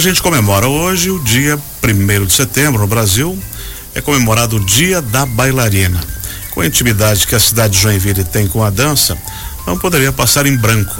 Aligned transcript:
A 0.00 0.02
gente 0.02 0.22
comemora 0.22 0.66
hoje 0.66 1.10
o 1.10 1.18
dia 1.18 1.60
1 1.84 2.24
de 2.24 2.32
setembro 2.32 2.80
no 2.80 2.86
Brasil, 2.86 3.38
é 3.94 4.00
comemorado 4.00 4.56
o 4.56 4.64
Dia 4.64 5.02
da 5.02 5.26
Bailarina. 5.26 6.00
Com 6.52 6.62
a 6.62 6.66
intimidade 6.66 7.26
que 7.26 7.34
a 7.34 7.38
cidade 7.38 7.74
de 7.74 7.82
Joinville 7.82 8.24
tem 8.24 8.48
com 8.48 8.64
a 8.64 8.70
dança, 8.70 9.14
não 9.66 9.76
poderia 9.76 10.10
passar 10.10 10.46
em 10.46 10.56
branco. 10.56 10.96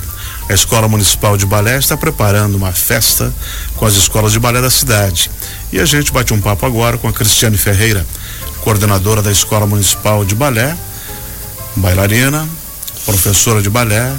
A 0.50 0.52
Escola 0.52 0.86
Municipal 0.86 1.38
de 1.38 1.46
Balé 1.46 1.78
está 1.78 1.96
preparando 1.96 2.56
uma 2.56 2.72
festa 2.72 3.32
com 3.74 3.86
as 3.86 3.94
escolas 3.94 4.32
de 4.32 4.38
balé 4.38 4.60
da 4.60 4.70
cidade. 4.70 5.30
E 5.72 5.80
a 5.80 5.86
gente 5.86 6.12
bate 6.12 6.34
um 6.34 6.40
papo 6.42 6.66
agora 6.66 6.98
com 6.98 7.08
a 7.08 7.12
Cristiane 7.12 7.56
Ferreira, 7.56 8.06
coordenadora 8.60 9.22
da 9.22 9.32
Escola 9.32 9.66
Municipal 9.66 10.26
de 10.26 10.34
Balé, 10.34 10.76
bailarina, 11.74 12.46
professora 13.06 13.62
de 13.62 13.70
balé 13.70 14.14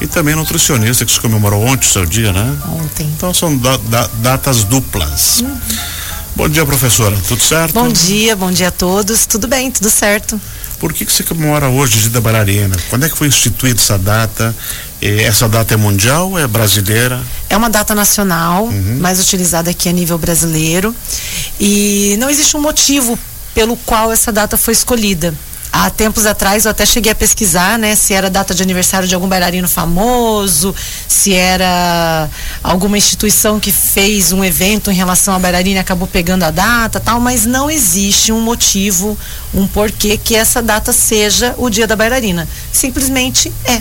e 0.00 0.06
também 0.06 0.34
nutricionista 0.34 1.04
que 1.04 1.12
se 1.12 1.20
comemorou 1.20 1.62
ontem 1.64 1.86
o 1.86 1.90
seu 1.90 2.06
dia, 2.06 2.32
né? 2.32 2.56
Ontem. 2.68 3.06
Então 3.16 3.32
são 3.34 3.56
da, 3.56 3.76
da, 3.76 4.10
datas 4.14 4.64
duplas. 4.64 5.40
Uhum. 5.40 5.58
Bom 6.36 6.48
dia, 6.48 6.64
professora. 6.64 7.16
Tudo 7.28 7.42
certo? 7.42 7.74
Bom 7.74 7.88
dia, 7.88 8.34
bom 8.34 8.50
dia 8.50 8.68
a 8.68 8.70
todos. 8.70 9.26
Tudo 9.26 9.46
bem, 9.46 9.70
tudo 9.70 9.90
certo. 9.90 10.40
Por 10.78 10.94
que, 10.94 11.04
que 11.04 11.12
você 11.12 11.22
comemora 11.22 11.68
hoje 11.68 11.98
o 11.98 12.00
Dia 12.00 12.10
da 12.10 12.20
Bailarina? 12.22 12.74
Quando 12.88 13.04
é 13.04 13.08
que 13.10 13.16
foi 13.16 13.28
instituída 13.28 13.78
essa 13.78 13.98
data? 13.98 14.54
essa 15.02 15.48
data 15.48 15.72
é 15.72 15.76
mundial, 15.78 16.38
é 16.38 16.46
brasileira? 16.46 17.22
É 17.48 17.56
uma 17.56 17.70
data 17.70 17.94
nacional, 17.94 18.64
uhum. 18.64 18.98
mais 19.00 19.18
utilizada 19.18 19.70
aqui 19.70 19.88
a 19.88 19.92
nível 19.92 20.18
brasileiro. 20.18 20.94
E 21.58 22.16
não 22.18 22.28
existe 22.28 22.56
um 22.56 22.60
motivo 22.60 23.18
pelo 23.54 23.76
qual 23.78 24.12
essa 24.12 24.30
data 24.30 24.56
foi 24.56 24.72
escolhida 24.72 25.34
há 25.72 25.88
tempos 25.90 26.26
atrás 26.26 26.64
eu 26.64 26.70
até 26.70 26.84
cheguei 26.84 27.12
a 27.12 27.14
pesquisar, 27.14 27.78
né, 27.78 27.94
se 27.94 28.12
era 28.12 28.28
data 28.28 28.54
de 28.54 28.62
aniversário 28.62 29.06
de 29.06 29.14
algum 29.14 29.28
bailarino 29.28 29.68
famoso, 29.68 30.74
se 31.08 31.32
era 31.34 32.28
alguma 32.62 32.98
instituição 32.98 33.60
que 33.60 33.72
fez 33.72 34.32
um 34.32 34.44
evento 34.44 34.90
em 34.90 34.94
relação 34.94 35.34
à 35.34 35.38
bailarina 35.38 35.76
e 35.76 35.80
acabou 35.80 36.08
pegando 36.08 36.42
a 36.44 36.50
data, 36.50 36.98
tal, 37.00 37.20
mas 37.20 37.46
não 37.46 37.70
existe 37.70 38.32
um 38.32 38.40
motivo, 38.40 39.16
um 39.54 39.66
porquê 39.66 40.18
que 40.22 40.34
essa 40.34 40.60
data 40.62 40.92
seja 40.92 41.54
o 41.58 41.70
Dia 41.70 41.86
da 41.86 41.96
Bailarina. 41.96 42.48
Simplesmente 42.72 43.52
é. 43.64 43.80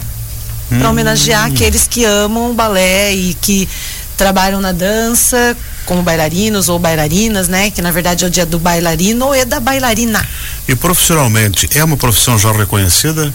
Para 0.69 0.87
hum. 0.87 0.91
homenagear 0.91 1.45
aqueles 1.45 1.87
que 1.87 2.05
amam 2.05 2.51
o 2.51 2.53
balé 2.53 3.13
e 3.13 3.33
que 3.33 3.67
trabalham 4.15 4.61
na 4.61 4.71
dança 4.71 5.57
como 5.89 6.03
bailarinos 6.03 6.69
ou 6.69 6.77
bailarinas, 6.77 7.47
né? 7.47 7.71
Que 7.71 7.81
na 7.81 7.89
verdade 7.89 8.23
é 8.23 8.27
o 8.27 8.29
dia 8.29 8.45
do 8.45 8.59
bailarino 8.59 9.25
ou 9.25 9.33
é 9.33 9.43
da 9.43 9.59
bailarina. 9.59 10.23
E 10.67 10.75
profissionalmente, 10.75 11.67
é 11.75 11.83
uma 11.83 11.97
profissão 11.97 12.37
já 12.37 12.51
reconhecida? 12.51 13.33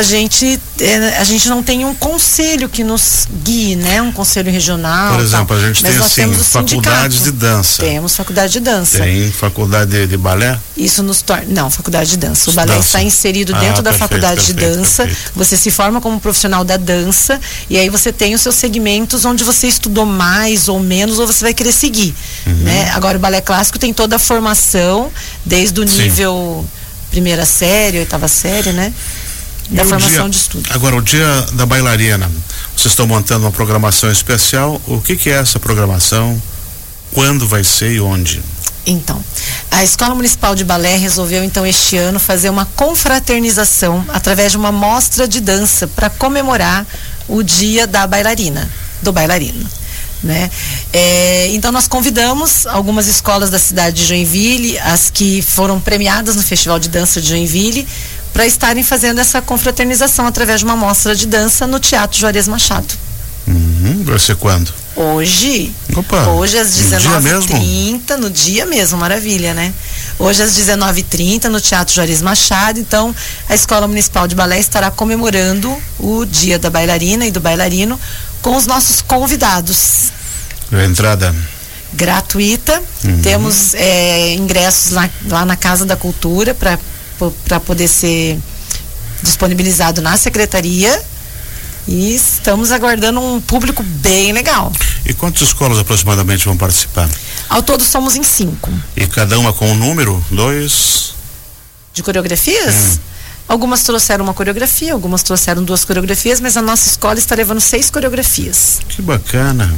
A 0.00 0.02
gente 0.02 0.58
é, 0.80 1.18
a 1.18 1.24
gente 1.24 1.46
não 1.48 1.62
tem 1.62 1.84
um 1.84 1.94
conselho 1.94 2.70
que 2.70 2.82
nos 2.82 3.28
guie, 3.44 3.76
né? 3.76 4.00
Um 4.00 4.10
conselho 4.10 4.50
regional. 4.50 5.14
Por 5.14 5.22
exemplo, 5.22 5.56
a 5.56 5.60
gente 5.60 5.82
Mas 5.82 6.14
tem 6.14 6.24
assim 6.24 6.42
faculdades 6.42 7.24
de 7.24 7.32
dança. 7.32 7.82
Temos 7.82 8.16
faculdade 8.16 8.52
de 8.54 8.60
dança. 8.60 8.98
Tem 8.98 9.30
faculdade 9.30 9.90
de, 9.90 10.06
de 10.06 10.16
balé? 10.16 10.58
Isso 10.76 11.02
nos 11.02 11.20
torna 11.20 11.44
não 11.48 11.70
faculdade 11.70 12.10
de 12.10 12.16
dança. 12.16 12.50
O 12.50 12.54
balé 12.54 12.74
dança. 12.74 12.86
está 12.86 13.02
inserido 13.02 13.52
dentro 13.52 13.80
ah, 13.80 13.82
da 13.82 13.90
perfeito, 13.90 13.98
faculdade 13.98 14.46
perfeito, 14.46 14.58
de 14.58 14.78
dança. 14.78 15.04
Perfeito. 15.04 15.32
Você 15.36 15.56
se 15.56 15.70
forma 15.70 16.00
como 16.00 16.18
profissional 16.18 16.64
da 16.64 16.78
dança 16.78 17.38
e 17.68 17.76
aí 17.76 17.90
você 17.90 18.10
tem 18.10 18.34
os 18.34 18.40
seus 18.40 18.54
segmentos 18.54 19.26
onde 19.26 19.44
você 19.44 19.66
estudou 19.66 20.06
mais 20.06 20.68
ou 20.68 20.80
menos 20.80 21.18
ou 21.18 21.26
você 21.26 21.44
vai 21.44 21.52
querer 21.52 21.72
seguir, 21.72 22.14
uhum. 22.46 22.54
né? 22.54 22.90
Agora 22.94 23.18
o 23.18 23.20
balé 23.20 23.42
clássico 23.42 23.78
tem 23.78 23.92
toda 23.92 24.16
a 24.16 24.18
formação 24.18 25.12
desde 25.44 25.78
o 25.78 25.84
nível 25.84 26.64
Sim. 26.64 26.68
primeira 27.10 27.44
série, 27.44 27.98
oitava 27.98 28.28
série, 28.28 28.72
né? 28.72 28.94
Da 29.70 29.84
formação 29.84 30.28
dia, 30.28 30.30
de 30.30 30.36
estudo. 30.36 30.68
Agora, 30.70 30.96
o 30.96 31.02
dia 31.02 31.46
da 31.52 31.64
bailarina, 31.64 32.30
vocês 32.76 32.92
estão 32.92 33.06
montando 33.06 33.44
uma 33.44 33.52
programação 33.52 34.10
especial. 34.10 34.80
O 34.86 35.00
que, 35.00 35.16
que 35.16 35.30
é 35.30 35.34
essa 35.34 35.58
programação? 35.58 36.40
Quando 37.12 37.46
vai 37.46 37.64
ser 37.64 37.92
e 37.92 38.00
onde? 38.00 38.42
Então, 38.86 39.22
a 39.70 39.84
Escola 39.84 40.14
Municipal 40.14 40.54
de 40.54 40.64
Balé 40.64 40.96
resolveu 40.96 41.44
então 41.44 41.66
este 41.66 41.96
ano 41.96 42.18
fazer 42.18 42.48
uma 42.48 42.64
confraternização 42.64 44.04
através 44.08 44.52
de 44.52 44.58
uma 44.58 44.72
mostra 44.72 45.28
de 45.28 45.40
dança 45.40 45.86
para 45.86 46.08
comemorar 46.08 46.86
o 47.28 47.42
Dia 47.42 47.86
da 47.86 48.06
Bailarina, 48.06 48.68
do 49.02 49.12
bailarino. 49.12 49.68
Né? 50.22 50.50
É, 50.92 51.48
então 51.48 51.72
nós 51.72 51.88
convidamos 51.88 52.66
algumas 52.66 53.06
escolas 53.06 53.48
da 53.48 53.58
cidade 53.58 53.96
de 53.96 54.06
Joinville, 54.06 54.78
as 54.80 55.08
que 55.08 55.40
foram 55.40 55.80
premiadas 55.80 56.36
no 56.36 56.42
Festival 56.42 56.78
de 56.78 56.88
Dança 56.90 57.20
de 57.22 57.28
Joinville, 57.28 57.86
para 58.32 58.46
estarem 58.46 58.82
fazendo 58.82 59.20
essa 59.20 59.42
confraternização 59.42 60.26
através 60.26 60.60
de 60.60 60.64
uma 60.64 60.76
mostra 60.76 61.14
de 61.14 61.26
dança 61.26 61.66
no 61.66 61.80
Teatro 61.80 62.18
Juarez 62.18 62.48
Machado. 62.48 62.94
Uhum, 63.46 64.02
vai 64.04 64.18
ser 64.18 64.36
quando? 64.36 64.72
Hoje. 64.94 65.72
Opa, 65.96 66.28
hoje 66.28 66.58
às 66.58 66.68
19h30, 66.70 68.16
no 68.16 68.28
dia 68.28 68.66
mesmo, 68.66 68.98
maravilha, 68.98 69.54
né? 69.54 69.72
Hoje 70.18 70.42
às 70.42 70.52
19h30 70.52 71.44
no 71.44 71.60
Teatro 71.60 71.94
Juarez 71.94 72.20
Machado. 72.20 72.78
Então, 72.78 73.14
a 73.48 73.54
Escola 73.54 73.88
Municipal 73.88 74.28
de 74.28 74.34
Balé 74.34 74.58
estará 74.58 74.90
comemorando 74.90 75.74
o 75.98 76.24
Dia 76.24 76.58
da 76.58 76.68
Bailarina 76.68 77.24
e 77.24 77.30
do 77.30 77.40
Bailarino 77.40 77.98
com 78.42 78.56
os 78.56 78.66
nossos 78.66 79.00
convidados. 79.00 80.12
A 80.72 80.84
entrada 80.84 81.34
gratuita. 81.92 82.82
Uhum. 83.04 83.22
Temos 83.22 83.74
é, 83.74 84.34
ingressos 84.34 84.92
lá, 84.92 85.10
lá 85.26 85.44
na 85.44 85.56
Casa 85.56 85.84
da 85.84 85.96
Cultura 85.96 86.54
para 86.54 86.78
para 87.44 87.60
poder 87.60 87.88
ser 87.88 88.38
disponibilizado 89.22 90.00
na 90.00 90.16
secretaria 90.16 91.00
e 91.86 92.14
estamos 92.14 92.70
aguardando 92.70 93.20
um 93.20 93.40
público 93.40 93.82
bem 93.82 94.32
legal. 94.32 94.72
E 95.04 95.12
quantas 95.12 95.42
escolas 95.42 95.78
aproximadamente 95.78 96.44
vão 96.44 96.56
participar? 96.56 97.08
Ao 97.48 97.62
todo 97.62 97.82
somos 97.82 98.16
em 98.16 98.22
cinco. 98.22 98.70
E 98.96 99.06
cada 99.06 99.38
uma 99.38 99.52
com 99.52 99.70
um 99.70 99.74
número? 99.74 100.24
Dois? 100.30 101.14
De 101.92 102.02
coreografias? 102.02 102.74
Hum. 102.74 102.98
Algumas 103.48 103.82
trouxeram 103.82 104.24
uma 104.24 104.32
coreografia, 104.32 104.92
algumas 104.92 105.24
trouxeram 105.24 105.64
duas 105.64 105.84
coreografias, 105.84 106.40
mas 106.40 106.56
a 106.56 106.62
nossa 106.62 106.88
escola 106.88 107.18
está 107.18 107.34
levando 107.34 107.60
seis 107.60 107.90
coreografias. 107.90 108.78
Que 108.88 109.02
bacana. 109.02 109.74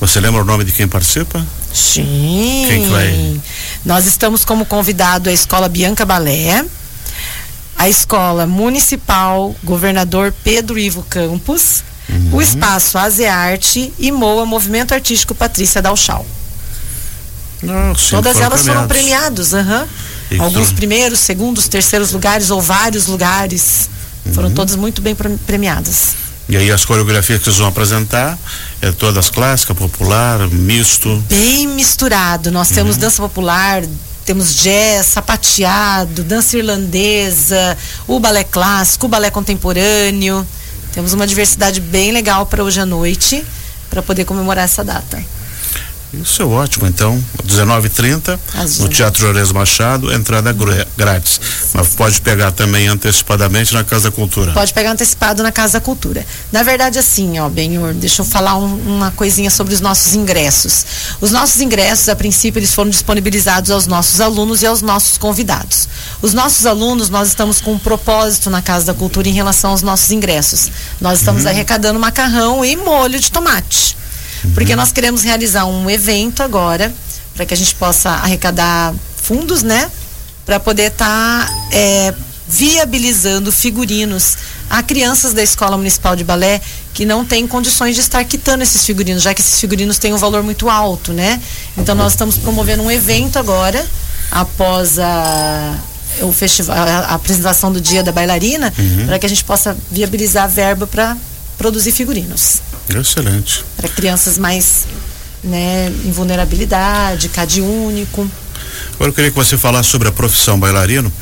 Você 0.00 0.18
lembra 0.18 0.42
o 0.42 0.44
nome 0.44 0.64
de 0.64 0.72
quem 0.72 0.88
participa? 0.88 1.46
Sim. 1.76 2.64
Quem 2.68 2.82
que 2.84 2.88
vai? 2.88 3.40
Nós 3.84 4.06
estamos 4.06 4.44
como 4.44 4.64
convidado 4.64 5.28
a 5.28 5.32
Escola 5.32 5.68
Bianca 5.68 6.04
Balé, 6.04 6.64
a 7.76 7.88
Escola 7.88 8.46
Municipal 8.46 9.54
Governador 9.62 10.34
Pedro 10.42 10.78
Ivo 10.78 11.02
Campos, 11.02 11.84
uhum. 12.08 12.36
o 12.36 12.42
Espaço 12.42 12.96
Azearte 12.96 13.92
e 13.98 14.10
MOA 14.10 14.46
Movimento 14.46 14.94
Artístico 14.94 15.34
Patrícia 15.34 15.82
Dalchal. 15.82 16.24
Todas 18.10 18.40
elas 18.40 18.64
foram 18.64 18.88
premiadas, 18.88 19.52
uhum. 19.52 19.86
Alguns 20.38 20.72
primeiros, 20.72 21.20
segundos, 21.20 21.68
terceiros 21.68 22.12
lugares 22.12 22.50
ou 22.50 22.60
vários 22.60 23.06
lugares. 23.06 23.88
Uhum. 24.24 24.34
Foram 24.34 24.50
todas 24.50 24.74
muito 24.74 25.00
bem 25.00 25.14
premiadas. 25.46 26.25
E 26.48 26.56
aí 26.56 26.70
as 26.70 26.84
coreografias 26.84 27.40
que 27.40 27.44
vocês 27.44 27.58
vão 27.58 27.66
apresentar 27.66 28.38
é 28.80 28.92
todas 28.92 29.28
clássicas, 29.28 29.76
popular, 29.76 30.48
misto? 30.48 31.22
Bem 31.28 31.66
misturado. 31.66 32.52
Nós 32.52 32.68
temos 32.68 32.94
uhum. 32.94 33.00
dança 33.00 33.20
popular, 33.20 33.82
temos 34.24 34.54
jazz, 34.54 35.06
sapateado, 35.06 36.22
dança 36.22 36.56
irlandesa, 36.56 37.76
o 38.06 38.20
balé 38.20 38.44
clássico, 38.44 39.06
o 39.06 39.08
balé 39.08 39.28
contemporâneo. 39.28 40.46
Temos 40.92 41.12
uma 41.12 41.26
diversidade 41.26 41.80
bem 41.80 42.12
legal 42.12 42.46
para 42.46 42.62
hoje 42.62 42.80
à 42.80 42.86
noite, 42.86 43.44
para 43.90 44.00
poder 44.00 44.24
comemorar 44.24 44.64
essa 44.64 44.84
data. 44.84 45.22
Isso 46.14 46.40
é 46.40 46.44
ótimo, 46.44 46.86
então, 46.86 47.22
19h30 47.46 48.38
no 48.80 48.88
Teatro 48.88 49.20
Juarez 49.20 49.52
Machado, 49.52 50.12
entrada 50.12 50.54
grátis. 50.96 51.40
Mas 51.74 51.88
pode 51.88 52.20
pegar 52.20 52.52
também 52.52 52.86
antecipadamente 52.86 53.74
na 53.74 53.84
Casa 53.84 54.10
da 54.10 54.16
Cultura. 54.16 54.52
Pode 54.52 54.72
pegar 54.72 54.92
antecipado 54.92 55.42
na 55.42 55.50
Casa 55.50 55.74
da 55.74 55.80
Cultura. 55.80 56.24
Na 56.52 56.62
verdade, 56.62 56.98
assim, 56.98 57.38
ó, 57.38 57.48
Benhor, 57.48 57.92
deixa 57.92 58.22
eu 58.22 58.26
falar 58.26 58.56
um, 58.56 58.96
uma 58.96 59.10
coisinha 59.10 59.50
sobre 59.50 59.74
os 59.74 59.80
nossos 59.80 60.14
ingressos. 60.14 60.86
Os 61.20 61.30
nossos 61.30 61.60
ingressos, 61.60 62.08
a 62.08 62.16
princípio, 62.16 62.58
eles 62.58 62.72
foram 62.72 62.90
disponibilizados 62.90 63.70
aos 63.70 63.86
nossos 63.86 64.20
alunos 64.20 64.62
e 64.62 64.66
aos 64.66 64.82
nossos 64.82 65.18
convidados. 65.18 65.88
Os 66.22 66.32
nossos 66.32 66.66
alunos, 66.66 67.10
nós 67.10 67.28
estamos 67.28 67.60
com 67.60 67.72
um 67.72 67.78
propósito 67.78 68.48
na 68.48 68.62
Casa 68.62 68.86
da 68.86 68.94
Cultura 68.94 69.28
em 69.28 69.32
relação 69.32 69.72
aos 69.72 69.82
nossos 69.82 70.10
ingressos. 70.10 70.70
Nós 71.00 71.18
estamos 71.18 71.44
uhum. 71.44 71.50
arrecadando 71.50 71.98
macarrão 71.98 72.64
e 72.64 72.76
molho 72.76 73.18
de 73.18 73.30
tomate 73.30 73.96
porque 74.54 74.76
nós 74.76 74.92
queremos 74.92 75.22
realizar 75.22 75.64
um 75.64 75.88
evento 75.88 76.42
agora 76.42 76.92
para 77.34 77.44
que 77.44 77.54
a 77.54 77.56
gente 77.56 77.74
possa 77.74 78.10
arrecadar 78.10 78.94
fundos, 79.16 79.62
né? 79.62 79.90
Para 80.44 80.58
poder 80.58 80.92
estar 80.92 81.46
tá, 81.46 81.52
é, 81.72 82.14
viabilizando 82.48 83.50
figurinos 83.50 84.36
a 84.70 84.82
crianças 84.82 85.32
da 85.32 85.42
Escola 85.42 85.76
Municipal 85.76 86.16
de 86.16 86.24
Balé 86.24 86.60
que 86.94 87.04
não 87.04 87.24
têm 87.24 87.46
condições 87.46 87.94
de 87.94 88.00
estar 88.00 88.24
quitando 88.24 88.62
esses 88.62 88.84
figurinos, 88.84 89.22
já 89.22 89.34
que 89.34 89.40
esses 89.40 89.60
figurinos 89.60 89.98
têm 89.98 90.14
um 90.14 90.16
valor 90.16 90.42
muito 90.42 90.70
alto, 90.70 91.12
né? 91.12 91.40
Então 91.76 91.94
nós 91.94 92.12
estamos 92.12 92.38
promovendo 92.38 92.82
um 92.82 92.90
evento 92.90 93.38
agora, 93.38 93.84
após 94.30 94.98
a, 94.98 95.74
o 96.22 96.32
festival, 96.32 96.74
a, 96.74 96.80
a 96.80 97.14
apresentação 97.14 97.70
do 97.70 97.80
Dia 97.82 98.02
da 98.02 98.12
Bailarina, 98.12 98.72
uhum. 98.78 99.06
para 99.06 99.18
que 99.18 99.26
a 99.26 99.28
gente 99.28 99.44
possa 99.44 99.76
viabilizar 99.90 100.48
verba 100.48 100.86
para 100.86 101.16
produzir 101.58 101.92
figurinos. 101.92 102.62
Excelente. 102.88 103.64
Para 103.76 103.88
crianças 103.88 104.38
mais 104.38 104.86
né, 105.42 105.92
em 106.04 106.10
vulnerabilidade, 106.10 107.28
CAD 107.28 107.60
único. 107.60 108.28
Agora 108.94 109.10
eu 109.10 109.14
queria 109.14 109.30
que 109.30 109.36
você 109.36 109.56
falasse 109.56 109.88
sobre 109.90 110.08
a 110.08 110.12
profissão 110.12 110.58
bailarino 110.58 111.12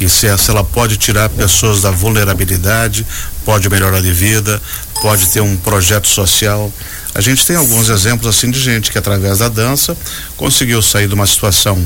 e 0.00 0.08
se 0.08 0.26
essa 0.26 0.52
ela 0.52 0.64
pode 0.64 0.96
tirar 0.96 1.28
pessoas 1.28 1.82
da 1.82 1.90
vulnerabilidade, 1.90 3.06
pode 3.44 3.68
melhorar 3.68 4.00
de 4.00 4.12
vida, 4.12 4.60
pode 5.02 5.26
ter 5.28 5.40
um 5.40 5.56
projeto 5.56 6.06
social. 6.08 6.72
A 7.14 7.20
gente 7.20 7.44
tem 7.44 7.56
alguns 7.56 7.88
exemplos 7.88 8.26
assim 8.26 8.50
de 8.50 8.60
gente 8.60 8.90
que 8.90 8.98
através 8.98 9.38
da 9.38 9.48
dança 9.48 9.96
conseguiu 10.36 10.80
sair 10.80 11.08
de 11.08 11.14
uma 11.14 11.26
situação 11.26 11.82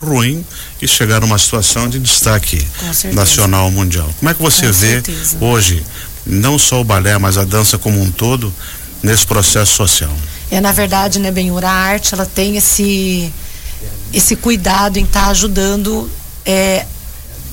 ruim 0.00 0.44
e 0.80 0.86
chegar 0.86 1.20
numa 1.20 1.38
situação 1.38 1.88
de 1.88 1.98
destaque 1.98 2.64
nacional 3.12 3.70
mundial. 3.70 4.08
Como 4.18 4.30
é 4.30 4.34
que 4.34 4.40
você 4.40 4.66
Com 4.66 4.72
vê 4.72 4.90
certeza. 4.90 5.36
hoje 5.40 5.84
não 6.26 6.58
só 6.58 6.80
o 6.80 6.84
balé, 6.84 7.16
mas 7.18 7.38
a 7.38 7.44
dança 7.44 7.78
como 7.78 8.00
um 8.00 8.10
todo 8.10 8.52
nesse 9.02 9.26
processo 9.26 9.74
social? 9.74 10.12
É 10.50 10.60
na 10.60 10.72
verdade, 10.72 11.18
né, 11.18 11.30
Benhur, 11.30 11.64
a 11.64 11.70
arte 11.70 12.14
ela 12.14 12.26
tem 12.26 12.56
esse 12.56 13.32
esse 14.12 14.34
cuidado 14.36 14.98
em 14.98 15.04
estar 15.04 15.24
tá 15.24 15.28
ajudando 15.28 16.10
é, 16.44 16.86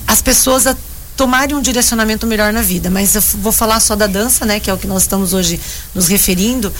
as 0.06 0.22
pessoas 0.22 0.66
a 0.66 0.74
tomarem 1.16 1.56
um 1.56 1.62
direcionamento 1.62 2.26
melhor 2.26 2.52
na 2.52 2.62
vida. 2.62 2.90
Mas 2.90 3.14
eu 3.14 3.22
vou 3.40 3.52
falar 3.52 3.80
só 3.80 3.96
da 3.96 4.06
dança, 4.06 4.44
né, 4.44 4.60
que 4.60 4.70
é 4.70 4.74
o 4.74 4.78
que 4.78 4.86
nós 4.86 5.02
estamos 5.02 5.32
hoje 5.32 5.58
nos 5.94 6.08
referindo. 6.08 6.72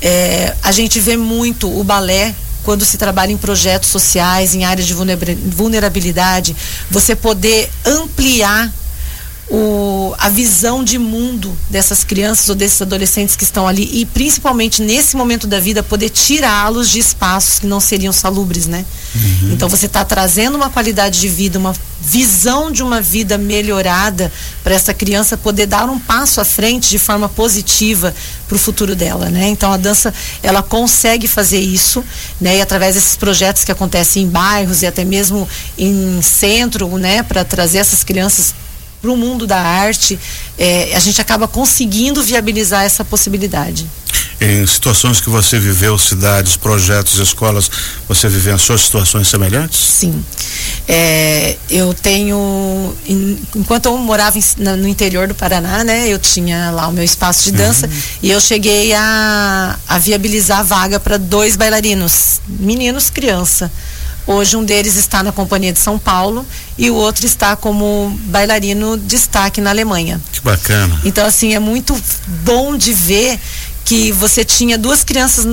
É, 0.00 0.54
a 0.62 0.72
gente 0.72 0.98
vê 0.98 1.16
muito 1.16 1.68
o 1.68 1.84
balé 1.84 2.34
quando 2.64 2.84
se 2.84 2.96
trabalha 2.96 3.32
em 3.32 3.36
projetos 3.36 3.90
sociais, 3.90 4.54
em 4.54 4.64
áreas 4.64 4.86
de 4.86 4.94
vulnerabilidade, 4.94 6.56
você 6.90 7.16
poder 7.16 7.68
ampliar 7.84 8.72
o, 9.48 10.14
a 10.18 10.28
visão 10.28 10.84
de 10.84 10.98
mundo 10.98 11.56
dessas 11.68 12.04
crianças 12.04 12.48
ou 12.48 12.54
desses 12.54 12.80
adolescentes 12.80 13.36
que 13.36 13.44
estão 13.44 13.66
ali 13.66 13.88
e 13.92 14.06
principalmente 14.06 14.80
nesse 14.80 15.16
momento 15.16 15.46
da 15.46 15.58
vida 15.58 15.82
poder 15.82 16.10
tirá-los 16.10 16.88
de 16.88 16.98
espaços 16.98 17.58
que 17.58 17.66
não 17.66 17.80
seriam 17.80 18.12
salubres, 18.12 18.66
né? 18.66 18.84
Uhum. 19.14 19.52
Então 19.52 19.68
você 19.68 19.86
está 19.86 20.04
trazendo 20.04 20.56
uma 20.56 20.70
qualidade 20.70 21.20
de 21.20 21.28
vida, 21.28 21.58
uma 21.58 21.74
visão 22.00 22.72
de 22.72 22.82
uma 22.82 23.00
vida 23.00 23.36
melhorada 23.36 24.32
para 24.64 24.74
essa 24.74 24.94
criança 24.94 25.36
poder 25.36 25.66
dar 25.66 25.88
um 25.88 25.98
passo 25.98 26.40
à 26.40 26.44
frente 26.44 26.88
de 26.88 26.98
forma 26.98 27.28
positiva 27.28 28.14
para 28.48 28.56
o 28.56 28.58
futuro 28.58 28.96
dela, 28.96 29.28
né? 29.28 29.48
Então 29.48 29.72
a 29.72 29.76
dança 29.76 30.14
ela 30.42 30.62
consegue 30.62 31.28
fazer 31.28 31.60
isso, 31.60 32.02
né? 32.40 32.56
E 32.56 32.60
através 32.60 32.94
desses 32.94 33.16
projetos 33.16 33.64
que 33.64 33.72
acontecem 33.72 34.24
em 34.24 34.28
bairros 34.28 34.82
e 34.82 34.86
até 34.86 35.04
mesmo 35.04 35.48
em 35.76 36.20
centro, 36.22 36.88
né? 36.96 37.22
Para 37.22 37.44
trazer 37.44 37.78
essas 37.78 38.02
crianças 38.02 38.54
para 39.02 39.10
o 39.10 39.16
mundo 39.16 39.48
da 39.48 39.58
arte, 39.58 40.16
é, 40.56 40.94
a 40.94 41.00
gente 41.00 41.20
acaba 41.20 41.48
conseguindo 41.48 42.22
viabilizar 42.22 42.84
essa 42.84 43.04
possibilidade. 43.04 43.84
Em 44.40 44.66
situações 44.66 45.20
que 45.20 45.28
você 45.28 45.58
viveu, 45.58 45.98
cidades, 45.98 46.56
projetos, 46.56 47.18
escolas, 47.18 47.70
você 48.08 48.28
vivenciou 48.28 48.76
situações 48.78 49.28
semelhantes? 49.28 49.78
Sim. 49.78 50.24
É, 50.88 51.56
eu 51.70 51.94
tenho, 51.94 52.94
enquanto 53.54 53.86
eu 53.86 53.96
morava 53.98 54.38
em, 54.38 54.42
no 54.76 54.88
interior 54.88 55.28
do 55.28 55.34
Paraná, 55.34 55.84
né, 55.84 56.08
eu 56.08 56.18
tinha 56.18 56.70
lá 56.70 56.88
o 56.88 56.92
meu 56.92 57.04
espaço 57.04 57.44
de 57.44 57.52
dança 57.52 57.86
uhum. 57.86 57.92
e 58.22 58.30
eu 58.30 58.40
cheguei 58.40 58.92
a, 58.92 59.78
a 59.88 59.98
viabilizar 59.98 60.60
a 60.60 60.62
vaga 60.62 60.98
para 60.98 61.16
dois 61.16 61.56
bailarinos, 61.56 62.40
meninos, 62.48 63.10
criança. 63.10 63.70
Hoje 64.26 64.56
um 64.56 64.64
deles 64.64 64.96
está 64.96 65.22
na 65.22 65.32
Companhia 65.32 65.72
de 65.72 65.78
São 65.78 65.98
Paulo 65.98 66.46
e 66.78 66.90
o 66.90 66.94
outro 66.94 67.26
está 67.26 67.56
como 67.56 68.16
bailarino 68.26 68.96
destaque 68.96 69.60
na 69.60 69.70
Alemanha. 69.70 70.20
Que 70.32 70.40
bacana. 70.40 71.00
Então 71.04 71.26
assim, 71.26 71.54
é 71.54 71.58
muito 71.58 71.98
bom 72.44 72.76
de 72.76 72.92
ver 72.92 73.38
que 73.84 74.12
você 74.12 74.44
tinha 74.44 74.78
duas 74.78 75.02
crianças 75.02 75.46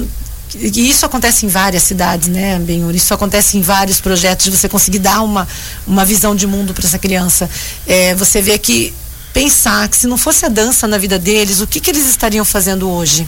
e 0.56 0.90
isso 0.90 1.06
acontece 1.06 1.46
em 1.46 1.50
várias 1.50 1.84
cidades, 1.84 2.28
né, 2.28 2.58
Benhur? 2.60 2.96
Isso 2.96 3.14
acontece 3.14 3.58
em 3.58 3.62
vários 3.62 4.02
projetos 4.02 4.46
de 4.46 4.52
você 4.52 4.68
conseguir 4.68 5.00
dar 5.00 5.22
uma, 5.22 5.48
uma 5.86 6.04
visão 6.04 6.36
de 6.36 6.48
mundo 6.48 6.74
para 6.74 6.88
essa 6.88 6.98
criança. 6.98 7.50
É, 7.86 8.16
você 8.16 8.42
vê 8.42 8.58
que 8.58 8.94
pensar 9.32 9.88
que 9.88 9.96
se 9.96 10.08
não 10.08 10.18
fosse 10.18 10.46
a 10.46 10.50
dança 10.50 10.88
na 10.88 10.98
vida 10.98 11.20
deles, 11.20 11.62
o 11.62 11.68
que, 11.68 11.80
que 11.80 11.90
eles 11.90 12.08
estariam 12.10 12.44
fazendo 12.44 12.90
hoje? 12.90 13.28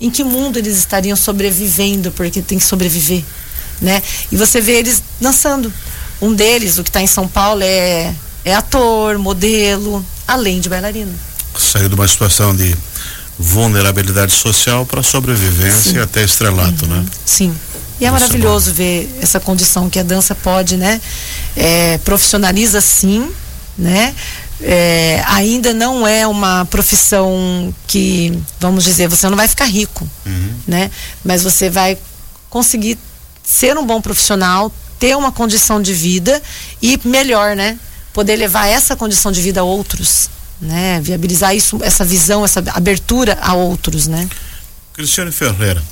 Em 0.00 0.10
que 0.10 0.22
mundo 0.22 0.58
eles 0.58 0.78
estariam 0.78 1.16
sobrevivendo? 1.16 2.12
Porque 2.12 2.40
tem 2.40 2.58
que 2.58 2.64
sobreviver 2.64 3.24
né? 3.80 4.02
E 4.30 4.36
você 4.36 4.60
vê 4.60 4.72
eles 4.72 5.02
dançando. 5.20 5.72
Um 6.20 6.34
deles, 6.34 6.78
o 6.78 6.82
que 6.82 6.90
está 6.90 7.00
em 7.00 7.06
São 7.06 7.28
Paulo, 7.28 7.62
é, 7.62 8.12
é 8.44 8.54
ator, 8.54 9.18
modelo, 9.18 10.04
além 10.26 10.60
de 10.60 10.68
bailarino. 10.68 11.12
Saiu 11.56 11.88
de 11.88 11.94
uma 11.94 12.08
situação 12.08 12.54
de 12.54 12.76
vulnerabilidade 13.38 14.32
social 14.32 14.84
para 14.84 15.02
sobrevivência 15.02 15.92
Sim. 15.92 15.96
e 15.98 16.00
até 16.00 16.24
estrelato, 16.24 16.84
uhum. 16.86 16.90
né? 16.90 17.06
Sim. 17.24 17.54
E 18.00 18.04
é 18.04 18.08
Isso 18.08 18.12
maravilhoso 18.12 18.70
é 18.70 18.72
ver 18.72 19.18
essa 19.20 19.40
condição 19.40 19.88
que 19.88 19.98
a 19.98 20.02
dança 20.02 20.34
pode, 20.34 20.76
né? 20.76 21.00
É, 21.56 21.98
profissionaliza 21.98 22.80
sim, 22.80 23.28
né? 23.76 24.14
É, 24.60 25.22
ainda 25.26 25.72
não 25.72 26.06
é 26.06 26.26
uma 26.26 26.64
profissão 26.64 27.72
que, 27.86 28.36
vamos 28.58 28.82
dizer, 28.84 29.08
você 29.08 29.28
não 29.28 29.36
vai 29.36 29.46
ficar 29.46 29.66
rico, 29.66 30.08
uhum. 30.26 30.54
né? 30.66 30.90
Mas 31.24 31.42
você 31.42 31.70
vai 31.70 31.96
conseguir 32.50 32.98
ser 33.48 33.78
um 33.78 33.86
bom 33.86 33.98
profissional, 33.98 34.70
ter 34.98 35.16
uma 35.16 35.32
condição 35.32 35.80
de 35.80 35.94
vida 35.94 36.42
e 36.82 37.00
melhor, 37.02 37.56
né? 37.56 37.78
Poder 38.12 38.36
levar 38.36 38.66
essa 38.66 38.94
condição 38.94 39.32
de 39.32 39.40
vida 39.40 39.60
a 39.60 39.64
outros, 39.64 40.28
né? 40.60 41.00
Viabilizar 41.00 41.56
isso, 41.56 41.78
essa 41.82 42.04
visão, 42.04 42.44
essa 42.44 42.62
abertura 42.74 43.38
a 43.40 43.54
outros, 43.54 44.06
né? 44.06 44.28
Cristiane 44.92 45.32
Ferreira, 45.32 45.82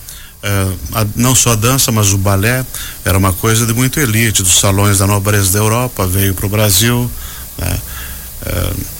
é, 0.42 0.48
a, 0.92 1.06
não 1.16 1.34
só 1.34 1.52
a 1.52 1.56
dança, 1.56 1.90
mas 1.90 2.12
o 2.12 2.18
balé 2.18 2.62
era 3.02 3.16
uma 3.16 3.32
coisa 3.32 3.64
de 3.64 3.72
muito 3.72 3.98
elite, 3.98 4.42
dos 4.42 4.60
salões 4.60 4.98
da 4.98 5.06
nobreza 5.06 5.50
da 5.52 5.58
Europa, 5.58 6.06
veio 6.06 6.34
para 6.34 6.44
o 6.44 6.50
Brasil, 6.50 7.10
né? 7.56 7.78
É, 8.44 8.95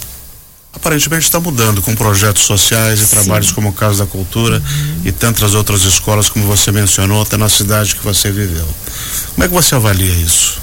aparentemente 0.76 1.25
está 1.25 1.40
mudando 1.40 1.81
com 1.81 1.94
projetos 1.96 2.43
sociais 2.44 3.00
e 3.00 3.06
Sim. 3.06 3.17
trabalhos 3.17 3.50
como 3.50 3.70
o 3.70 3.73
Casa 3.73 4.05
da 4.05 4.11
Cultura 4.11 4.56
uhum. 4.58 5.00
e 5.06 5.11
tantas 5.11 5.55
outras 5.55 5.82
escolas 5.82 6.28
como 6.28 6.46
você 6.46 6.70
mencionou, 6.70 7.23
até 7.23 7.37
na 7.38 7.49
cidade 7.49 7.96
que 7.96 8.05
você 8.05 8.31
viveu. 8.31 8.69
Como 9.34 9.44
é 9.44 9.49
que 9.49 9.55
você 9.55 9.75
avalia 9.75 10.12
isso? 10.12 10.58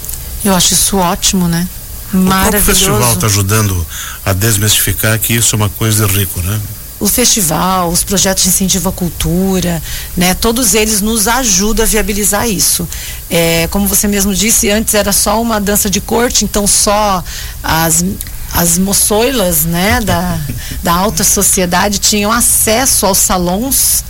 Eu 0.45 0.53
acho 0.53 0.73
isso 0.73 0.97
ótimo, 0.97 1.47
né? 1.47 1.67
Maravilhoso. 2.13 2.63
O 2.63 2.75
festival 2.75 3.13
está 3.13 3.25
ajudando 3.25 3.87
a 4.23 4.33
desmistificar 4.33 5.17
que 5.17 5.33
isso 5.33 5.55
é 5.55 5.57
uma 5.57 5.69
coisa 5.69 6.05
de 6.05 6.13
rico, 6.13 6.39
né? 6.41 6.61
o 7.03 7.07
festival, 7.07 7.89
os 7.89 8.01
projetos 8.01 8.43
de 8.43 8.49
incentivo 8.49 8.87
à 8.87 8.91
cultura, 8.93 9.83
né? 10.15 10.33
Todos 10.33 10.73
eles 10.73 11.01
nos 11.01 11.27
ajudam 11.27 11.83
a 11.83 11.87
viabilizar 11.87 12.47
isso. 12.47 12.87
É, 13.29 13.67
como 13.71 13.85
você 13.87 14.07
mesmo 14.07 14.33
disse, 14.33 14.69
antes 14.69 14.93
era 14.93 15.11
só 15.11 15.41
uma 15.41 15.59
dança 15.59 15.89
de 15.89 15.99
corte, 15.99 16.45
então 16.45 16.65
só 16.65 17.21
as 17.61 18.05
as 18.53 18.77
moçoilas 18.77 19.65
né, 19.65 19.99
da, 20.01 20.39
da 20.83 20.93
alta 20.93 21.23
sociedade 21.23 21.97
tinham 21.97 22.31
acesso 22.31 23.05
aos 23.05 23.17
salões 23.17 24.03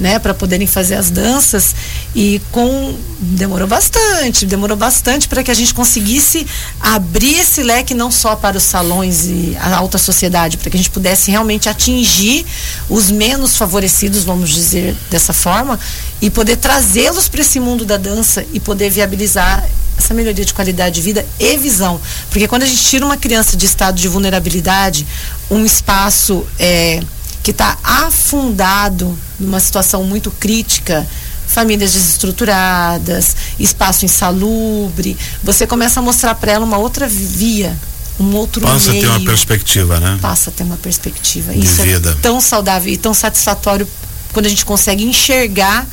né, 0.00 0.18
para 0.18 0.32
poderem 0.32 0.66
fazer 0.66 0.94
as 0.94 1.10
danças 1.10 1.74
e 2.14 2.40
com 2.50 2.96
demorou 3.20 3.68
bastante, 3.68 4.46
demorou 4.46 4.76
bastante 4.76 5.28
para 5.28 5.42
que 5.42 5.50
a 5.50 5.54
gente 5.54 5.74
conseguisse 5.74 6.46
abrir 6.80 7.38
esse 7.38 7.62
leque 7.62 7.92
não 7.92 8.10
só 8.10 8.34
para 8.34 8.56
os 8.56 8.62
salões 8.62 9.26
e 9.26 9.54
a 9.60 9.76
alta 9.76 9.98
sociedade, 9.98 10.56
para 10.56 10.70
que 10.70 10.76
a 10.76 10.80
gente 10.80 10.90
pudesse 10.90 11.30
realmente 11.30 11.68
atingir 11.68 12.46
os 12.88 13.10
menos 13.10 13.56
favorecidos, 13.56 14.24
vamos 14.24 14.48
dizer 14.48 14.96
dessa 15.10 15.34
forma, 15.34 15.78
e 16.22 16.30
poder 16.30 16.56
trazê-los 16.56 17.28
para 17.28 17.42
esse 17.42 17.60
mundo 17.60 17.84
da 17.84 17.98
dança 17.98 18.44
e 18.54 18.58
poder 18.58 18.88
viabilizar 18.88 19.68
essa 20.10 20.14
melhoria 20.14 20.44
de 20.44 20.52
qualidade 20.52 20.96
de 20.96 21.00
vida 21.00 21.24
e 21.38 21.56
visão. 21.56 22.00
Porque 22.30 22.48
quando 22.48 22.64
a 22.64 22.66
gente 22.66 22.82
tira 22.82 23.06
uma 23.06 23.16
criança 23.16 23.56
de 23.56 23.64
estado 23.64 23.94
de 23.94 24.08
vulnerabilidade, 24.08 25.06
um 25.48 25.64
espaço 25.64 26.44
é, 26.58 27.00
que 27.42 27.52
está 27.52 27.78
afundado 27.82 29.16
numa 29.38 29.60
situação 29.60 30.02
muito 30.02 30.30
crítica, 30.32 31.06
famílias 31.46 31.92
desestruturadas, 31.92 33.36
espaço 33.58 34.04
insalubre, 34.04 35.16
você 35.42 35.66
começa 35.66 36.00
a 36.00 36.02
mostrar 36.02 36.34
para 36.34 36.52
ela 36.52 36.64
uma 36.64 36.78
outra 36.78 37.06
via, 37.06 37.76
um 38.18 38.34
outro 38.34 38.62
Passa 38.62 38.90
meio. 38.90 39.06
a 39.06 39.12
ter 39.14 39.16
uma 39.16 39.26
perspectiva, 39.26 40.00
né? 40.00 40.18
Passa 40.20 40.50
a 40.50 40.52
ter 40.52 40.64
uma 40.64 40.76
perspectiva. 40.76 41.52
De 41.52 41.64
Isso 41.64 41.80
é 41.82 41.84
vida. 41.84 42.10
é 42.10 42.14
tão 42.20 42.40
saudável 42.40 42.92
e 42.92 42.96
tão 42.96 43.14
satisfatório 43.14 43.88
quando 44.32 44.46
a 44.46 44.48
gente 44.48 44.64
consegue 44.64 45.04
enxergar 45.04 45.86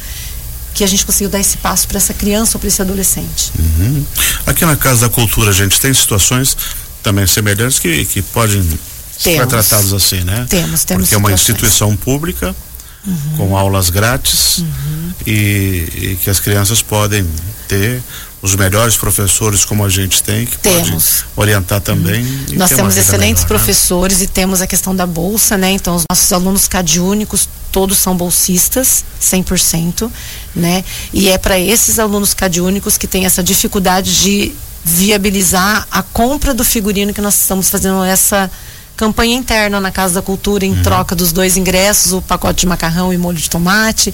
que 0.77 0.83
a 0.83 0.87
gente 0.87 1.03
conseguiu 1.07 1.29
dar 1.29 1.39
esse 1.39 1.57
passo 1.57 1.87
para 1.87 1.97
essa 1.97 2.13
criança 2.13 2.55
ou 2.55 2.59
para 2.59 2.67
esse 2.67 2.79
adolescente. 2.79 3.51
Uhum. 3.57 4.05
Aqui 4.45 4.63
na 4.63 4.75
Casa 4.75 5.07
da 5.07 5.09
Cultura, 5.09 5.49
a 5.49 5.53
gente 5.53 5.81
tem 5.81 5.91
situações 5.91 6.55
também 7.01 7.25
semelhantes 7.25 7.79
que, 7.79 8.05
que 8.05 8.21
podem 8.21 8.61
temos. 8.61 8.79
ser 9.17 9.47
tratados 9.47 9.91
assim, 9.91 10.23
né? 10.23 10.45
Temos, 10.47 10.83
temos. 10.83 11.03
Porque 11.05 11.15
é 11.15 11.17
uma 11.17 11.31
instituição 11.31 11.97
pública 11.97 12.55
uhum. 13.07 13.37
com 13.37 13.57
aulas 13.57 13.89
grátis 13.89 14.59
uhum. 14.59 15.11
e, 15.25 15.31
e, 15.95 16.19
que 16.21 16.29
as 16.29 16.39
crianças 16.39 16.83
podem 16.83 17.27
ter 17.67 18.03
os 18.41 18.55
melhores 18.55 18.95
professores 18.95 19.65
como 19.65 19.83
a 19.83 19.89
gente 19.89 20.21
tem, 20.21 20.45
que 20.45 20.57
temos. 20.59 20.89
pode 20.89 21.25
orientar 21.35 21.81
também. 21.81 22.23
Uhum. 22.23 22.45
Nós 22.53 22.69
temos 22.69 22.95
excelentes 22.95 23.41
melhor, 23.41 23.41
né? 23.41 23.47
professores 23.47 24.19
né? 24.19 24.25
e 24.25 24.27
temos 24.27 24.61
a 24.61 24.67
questão 24.67 24.95
da 24.95 25.05
bolsa, 25.07 25.57
né? 25.57 25.71
Então 25.71 25.95
os 25.95 26.03
nossos 26.09 26.31
alunos 26.31 26.67
cadiúnicos 26.67 27.49
todos 27.71 27.97
são 27.97 28.15
bolsistas, 28.15 29.03
100%, 29.21 30.09
né? 30.55 30.83
E 31.11 31.29
é 31.29 31.37
para 31.37 31.59
esses 31.59 31.99
alunos 31.99 32.33
cadiúnicos 32.33 32.97
que 32.97 33.07
tem 33.07 33.25
essa 33.25 33.43
dificuldade 33.43 34.21
de 34.21 34.53
viabilizar 34.83 35.85
a 35.91 36.01
compra 36.01 36.53
do 36.53 36.63
figurino 36.63 37.13
que 37.13 37.21
nós 37.21 37.39
estamos 37.39 37.69
fazendo 37.69 38.03
essa 38.03 38.49
campanha 38.97 39.35
interna 39.35 39.79
na 39.79 39.91
Casa 39.91 40.15
da 40.15 40.21
Cultura 40.23 40.65
em 40.65 40.71
uhum. 40.71 40.81
troca 40.81 41.15
dos 41.15 41.31
dois 41.31 41.55
ingressos, 41.55 42.11
o 42.11 42.21
pacote 42.21 42.61
de 42.61 42.67
macarrão 42.67 43.13
e 43.13 43.17
molho 43.17 43.37
de 43.37 43.49
tomate. 43.49 44.13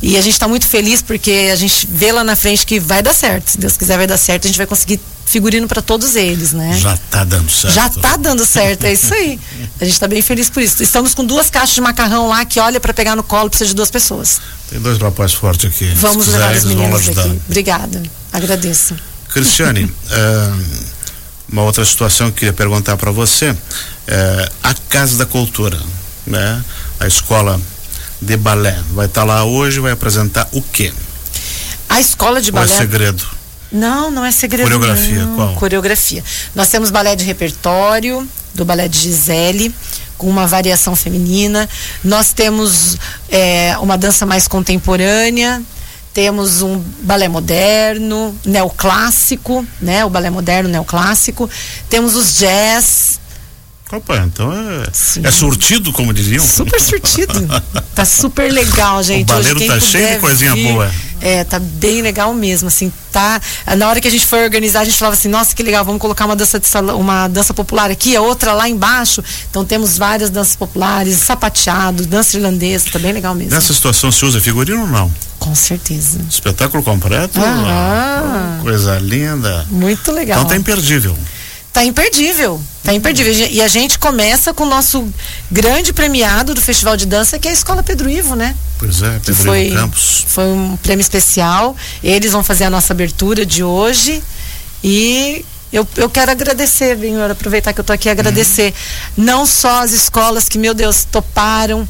E 0.00 0.16
a 0.16 0.22
gente 0.22 0.32
está 0.32 0.48
muito 0.48 0.66
feliz 0.66 1.02
porque 1.02 1.50
a 1.52 1.56
gente 1.56 1.86
vê 1.88 2.10
lá 2.10 2.24
na 2.24 2.34
frente 2.34 2.66
que 2.66 2.80
vai 2.80 3.02
dar 3.02 3.12
certo. 3.12 3.50
Se 3.50 3.58
Deus 3.58 3.76
quiser 3.76 3.98
vai 3.98 4.06
dar 4.06 4.16
certo, 4.16 4.46
a 4.46 4.48
gente 4.48 4.56
vai 4.56 4.66
conseguir 4.66 4.98
figurino 5.26 5.68
para 5.68 5.80
todos 5.80 6.16
eles, 6.16 6.52
né? 6.52 6.78
Já 6.78 6.94
está 6.94 7.24
dando 7.24 7.50
certo. 7.50 7.74
Já 7.74 7.86
está 7.86 8.16
dando 8.16 8.44
certo, 8.44 8.84
é 8.84 8.92
isso 8.92 9.14
aí. 9.14 9.38
A 9.80 9.84
gente 9.84 9.94
está 9.94 10.08
bem 10.08 10.20
feliz 10.20 10.50
por 10.50 10.62
isso. 10.62 10.82
Estamos 10.82 11.14
com 11.14 11.24
duas 11.24 11.48
caixas 11.48 11.74
de 11.74 11.80
macarrão 11.80 12.28
lá 12.28 12.44
que 12.44 12.60
olha 12.60 12.78
para 12.78 12.92
pegar 12.92 13.16
no 13.16 13.22
colo 13.22 13.48
precisa 13.48 13.68
de 13.68 13.74
duas 13.74 13.90
pessoas. 13.90 14.40
Tem 14.68 14.80
dois 14.80 14.98
rapazes 14.98 15.34
fortes 15.34 15.70
aqui. 15.70 15.90
Vamos 15.94 16.26
levar 16.26 16.52
as 16.52 16.64
meninas 16.64 17.08
aqui. 17.08 17.40
Obrigada. 17.46 18.02
Agradeço. 18.32 18.94
Cristiane, 19.30 19.84
uh, 19.84 20.64
uma 21.50 21.62
outra 21.62 21.84
situação 21.84 22.26
que 22.26 22.32
eu 22.32 22.38
queria 22.38 22.52
perguntar 22.52 22.96
para 22.96 23.10
você 23.10 23.56
é, 24.06 24.50
a 24.62 24.74
Casa 24.88 25.16
da 25.16 25.26
Cultura, 25.26 25.80
né? 26.26 26.62
A 27.00 27.06
escola 27.06 27.60
de 28.20 28.36
balé 28.36 28.78
vai 28.92 29.06
estar 29.06 29.22
tá 29.22 29.26
lá 29.26 29.44
hoje, 29.44 29.80
vai 29.80 29.92
apresentar 29.92 30.48
o 30.52 30.62
quê? 30.62 30.92
A 31.88 32.00
escola 32.00 32.40
de 32.40 32.52
balé. 32.52 32.66
Ou 32.66 32.74
é 32.74 32.78
segredo? 32.78 33.24
Não, 33.70 34.10
não 34.10 34.24
é 34.24 34.30
segredo. 34.30 34.64
Coreografia, 34.64 35.24
não. 35.24 35.34
qual? 35.34 35.54
Coreografia. 35.54 36.22
Nós 36.54 36.68
temos 36.68 36.90
balé 36.90 37.16
de 37.16 37.24
repertório, 37.24 38.28
do 38.54 38.64
balé 38.64 38.86
de 38.86 38.98
Gisele, 38.98 39.74
com 40.18 40.28
uma 40.28 40.46
variação 40.46 40.94
feminina. 40.94 41.68
Nós 42.04 42.32
temos 42.32 42.96
é, 43.30 43.76
uma 43.80 43.96
dança 43.96 44.26
mais 44.26 44.46
contemporânea, 44.46 45.62
temos 46.12 46.60
um 46.60 46.78
balé 47.02 47.28
moderno, 47.28 48.38
neoclássico, 48.44 49.66
né? 49.80 50.04
O 50.04 50.10
balé 50.10 50.28
moderno, 50.28 50.68
neoclássico. 50.68 51.48
Temos 51.88 52.14
os 52.14 52.38
jazz, 52.38 53.11
Opa, 53.92 54.16
então 54.24 54.50
é, 54.50 54.84
é 55.28 55.30
surtido, 55.30 55.92
como 55.92 56.14
diziam. 56.14 56.42
Super 56.42 56.80
surtido. 56.80 57.46
tá 57.94 58.06
super 58.06 58.50
legal, 58.50 59.02
gente. 59.02 59.24
O 59.24 59.26
baleiro 59.26 59.58
Hoje, 59.58 59.68
tá 59.68 59.78
cheio 59.78 60.14
de 60.14 60.18
coisinha 60.18 60.54
vir, 60.54 60.72
boa. 60.72 60.90
É, 61.20 61.44
tá 61.44 61.58
bem 61.58 62.00
legal 62.00 62.32
mesmo, 62.32 62.68
assim, 62.68 62.90
tá. 63.12 63.38
Na 63.76 63.86
hora 63.88 64.00
que 64.00 64.08
a 64.08 64.10
gente 64.10 64.24
foi 64.24 64.42
organizar, 64.44 64.80
a 64.80 64.84
gente 64.84 64.96
falava 64.96 65.14
assim, 65.14 65.28
nossa, 65.28 65.54
que 65.54 65.62
legal, 65.62 65.84
vamos 65.84 66.00
colocar 66.00 66.24
uma 66.24 66.34
dança 66.34 66.58
salão, 66.64 66.98
uma 66.98 67.28
dança 67.28 67.52
popular 67.52 67.90
aqui, 67.90 68.16
a 68.16 68.22
outra 68.22 68.54
lá 68.54 68.66
embaixo. 68.66 69.22
Então 69.50 69.62
temos 69.62 69.98
várias 69.98 70.30
danças 70.30 70.56
populares, 70.56 71.16
sapateado, 71.16 72.06
dança 72.06 72.38
irlandesa, 72.38 72.86
tá 72.90 72.98
bem 72.98 73.12
legal 73.12 73.34
mesmo. 73.34 73.52
Nessa 73.52 73.74
situação 73.74 74.10
se 74.10 74.24
usa 74.24 74.40
figurino 74.40 74.80
ou 74.80 74.88
não? 74.88 75.12
Com 75.38 75.54
certeza. 75.54 76.18
Espetáculo 76.30 76.82
completo? 76.82 77.38
Ah, 77.42 78.58
coisa 78.62 78.98
linda. 78.98 79.66
Muito 79.70 80.10
legal. 80.12 80.38
Então 80.38 80.48
tá 80.48 80.56
imperdível. 80.56 81.14
Tá 81.72 81.84
imperdível. 81.84 82.60
Tá 82.84 82.92
imperdível. 82.92 83.32
E 83.32 83.62
a 83.62 83.68
gente 83.68 83.98
começa 83.98 84.52
com 84.52 84.64
o 84.64 84.68
nosso 84.68 85.08
grande 85.50 85.92
premiado 85.92 86.54
do 86.54 86.60
Festival 86.60 86.96
de 86.96 87.06
Dança, 87.06 87.38
que 87.38 87.48
é 87.48 87.50
a 87.50 87.54
Escola 87.54 87.82
Pedro 87.82 88.10
Ivo, 88.10 88.34
né? 88.34 88.54
Pois 88.78 89.00
é, 89.02 89.12
Pedro 89.24 89.34
foi, 89.34 89.66
Ivo 89.68 89.76
Campos. 89.76 90.24
Foi 90.28 90.44
um 90.44 90.76
prêmio 90.76 91.00
especial. 91.00 91.74
Eles 92.02 92.32
vão 92.32 92.44
fazer 92.44 92.64
a 92.64 92.70
nossa 92.70 92.92
abertura 92.92 93.46
de 93.46 93.64
hoje. 93.64 94.22
E 94.84 95.44
eu, 95.72 95.88
eu 95.96 96.10
quero 96.10 96.30
agradecer, 96.30 96.96
Benhor, 96.96 97.30
aproveitar 97.30 97.72
que 97.72 97.80
eu 97.80 97.84
tô 97.84 97.92
aqui 97.92 98.10
agradecer. 98.10 98.74
Uhum. 99.16 99.24
Não 99.24 99.46
só 99.46 99.82
as 99.82 99.92
escolas 99.92 100.48
que, 100.48 100.58
meu 100.58 100.74
Deus, 100.74 101.04
toparam 101.10 101.88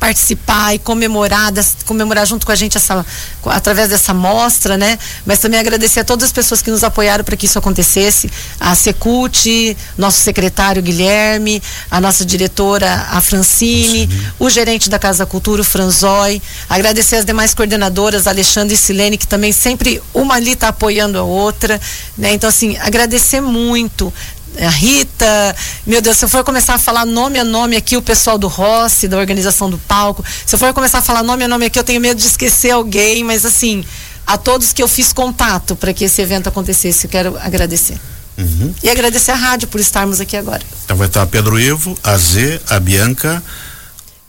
participar 0.00 0.74
e 0.74 0.78
comemorar, 0.78 1.52
comemorar 1.84 2.26
junto 2.26 2.46
com 2.46 2.52
a 2.52 2.56
gente 2.56 2.78
essa, 2.78 3.04
através 3.44 3.90
dessa 3.90 4.14
mostra, 4.14 4.78
né? 4.78 4.98
Mas 5.26 5.38
também 5.38 5.60
agradecer 5.60 6.00
a 6.00 6.04
todas 6.04 6.24
as 6.24 6.32
pessoas 6.32 6.62
que 6.62 6.70
nos 6.70 6.82
apoiaram 6.82 7.22
para 7.22 7.36
que 7.36 7.44
isso 7.44 7.58
acontecesse, 7.58 8.30
a 8.58 8.74
Secult, 8.74 9.76
nosso 9.98 10.18
secretário 10.20 10.82
Guilherme, 10.82 11.62
a 11.90 12.00
nossa 12.00 12.24
diretora 12.24 13.08
a 13.10 13.20
Francine, 13.20 14.08
o 14.38 14.48
gerente 14.48 14.88
da 14.88 14.98
Casa 14.98 15.18
da 15.18 15.26
Cultura, 15.26 15.60
o 15.60 15.64
Franzói, 15.64 16.40
agradecer 16.68 17.16
as 17.16 17.24
demais 17.26 17.52
coordenadoras, 17.52 18.26
Alexandre 18.26 18.74
e 18.74 18.78
Silene, 18.78 19.18
que 19.18 19.26
também 19.26 19.52
sempre 19.52 20.02
uma 20.14 20.36
ali 20.36 20.52
está 20.52 20.68
apoiando 20.68 21.18
a 21.18 21.22
outra, 21.22 21.78
né? 22.16 22.32
Então 22.32 22.48
assim, 22.48 22.78
agradecer 22.78 23.42
muito 23.42 24.10
a 24.58 24.68
Rita, 24.68 25.56
meu 25.86 26.00
Deus, 26.00 26.16
se 26.16 26.24
eu 26.24 26.28
for 26.28 26.44
começar 26.44 26.74
a 26.74 26.78
falar 26.78 27.04
nome 27.06 27.38
a 27.38 27.44
nome 27.44 27.76
aqui, 27.76 27.96
o 27.96 28.02
pessoal 28.02 28.36
do 28.36 28.48
Rossi, 28.48 29.06
da 29.08 29.16
organização 29.16 29.70
do 29.70 29.78
palco, 29.78 30.24
se 30.44 30.54
eu 30.54 30.58
for 30.58 30.72
começar 30.74 30.98
a 30.98 31.02
falar 31.02 31.22
nome 31.22 31.44
a 31.44 31.48
nome 31.48 31.66
aqui, 31.66 31.78
eu 31.78 31.84
tenho 31.84 32.00
medo 32.00 32.18
de 32.18 32.26
esquecer 32.26 32.70
alguém, 32.70 33.22
mas 33.22 33.44
assim, 33.44 33.84
a 34.26 34.36
todos 34.36 34.72
que 34.72 34.82
eu 34.82 34.88
fiz 34.88 35.12
contato 35.12 35.74
para 35.76 35.92
que 35.92 36.04
esse 36.04 36.20
evento 36.20 36.48
acontecesse, 36.48 37.06
eu 37.06 37.10
quero 37.10 37.38
agradecer. 37.38 37.98
Uhum. 38.36 38.74
E 38.82 38.88
agradecer 38.88 39.32
a 39.32 39.36
rádio 39.36 39.68
por 39.68 39.80
estarmos 39.80 40.20
aqui 40.20 40.36
agora. 40.36 40.62
Então 40.84 40.96
vai 40.96 41.06
estar 41.06 41.26
Pedro 41.26 41.58
Ivo, 41.60 41.96
a 42.02 42.16
Z, 42.16 42.60
a 42.70 42.80
Bianca. 42.80 43.42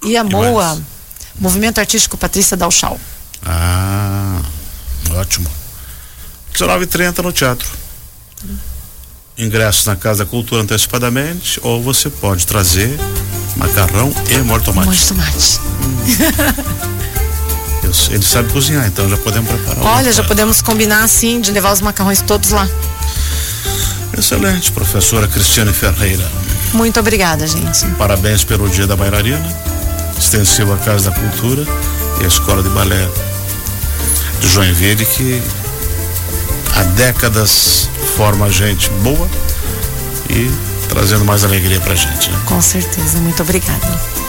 E 0.04 0.18
a 0.18 0.24
MOA, 0.24 0.82
Movimento 1.40 1.80
Artístico 1.80 2.18
Patrícia 2.18 2.58
Dalchal. 2.58 3.00
Ah, 3.46 4.42
ótimo. 5.12 5.50
19h30 6.54 7.20
no 7.20 7.32
teatro. 7.32 7.68
Ingressos 9.38 9.85
na 9.85 9.95
Casa 9.95 10.23
da 10.23 10.29
Cultura 10.29 10.61
antecipadamente 10.61 11.59
ou 11.63 11.81
você 11.81 12.09
pode 12.09 12.45
trazer 12.45 12.97
macarrão 13.55 14.13
e 14.29 14.38
molho 14.39 14.63
tomate. 14.63 14.88
Molho 14.88 15.07
tomate. 15.07 15.59
Hum. 17.83 18.13
ele 18.13 18.23
sabe 18.23 18.53
cozinhar, 18.53 18.88
então 18.88 19.09
já 19.09 19.17
podemos 19.17 19.50
preparar. 19.50 19.83
Olha, 19.83 20.13
já 20.13 20.23
podemos 20.23 20.61
combinar 20.61 21.03
assim 21.03 21.41
de 21.41 21.51
levar 21.51 21.73
os 21.73 21.81
macarrões 21.81 22.21
todos 22.21 22.51
lá. 22.51 22.65
Excelente, 24.17 24.71
professora 24.71 25.27
Cristiane 25.27 25.73
Ferreira. 25.73 26.25
Muito 26.73 27.00
obrigada, 27.00 27.45
gente. 27.45 27.85
Parabéns 27.97 28.43
pelo 28.43 28.69
Dia 28.69 28.88
da 28.88 28.95
Bailarina, 28.95 29.45
extensivo 30.17 30.71
à 30.73 30.77
Casa 30.77 31.09
da 31.09 31.19
Cultura 31.19 31.65
e 32.21 32.23
a 32.23 32.27
Escola 32.27 32.63
de 32.63 32.69
Balé 32.69 33.09
de 34.39 34.47
Joinville 34.47 35.05
que 35.05 35.41
há 36.75 36.83
décadas 36.83 37.89
forma 38.15 38.50
gente 38.51 38.89
boa 39.01 39.27
e 40.30 40.51
trazendo 40.89 41.24
mais 41.25 41.44
alegria 41.44 41.80
pra 41.80 41.96
gente. 41.96 42.30
Né? 42.30 42.41
Com 42.46 42.62
certeza, 42.62 43.20
muito 43.20 43.41
obrigada. 43.41 44.21